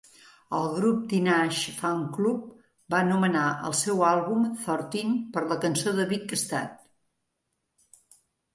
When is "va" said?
2.95-3.03